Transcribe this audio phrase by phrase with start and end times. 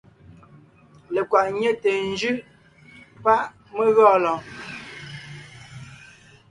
[1.13, 1.89] Lekwàʼ ńnyɛte
[2.19, 2.37] jʉʼ
[3.23, 3.39] páʼ
[3.75, 4.41] mé gɔɔn lɔɔn.